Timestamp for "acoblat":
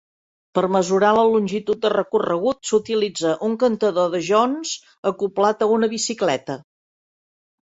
5.13-5.63